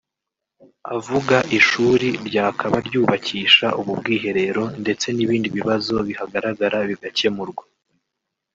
[0.95, 7.63] Avuga ishuri ryakaba ryubakisha ubu bwiherero ndetse n’ibindi bibazo bihagaragara bigakemurwa